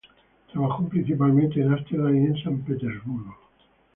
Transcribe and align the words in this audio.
Trabajó 0.51 0.89
principalmente 0.89 1.61
en 1.61 1.73
Ámsterdam 1.73 2.25
y 2.33 2.41
San 2.43 2.61
Petersburgo. 2.63 3.37